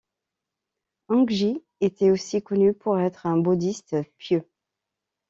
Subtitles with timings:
[1.09, 4.43] Hongji était aussi connu pour être un bouddhiste pieux.